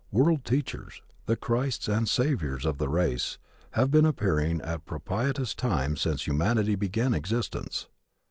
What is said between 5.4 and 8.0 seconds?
times since humanity began existence.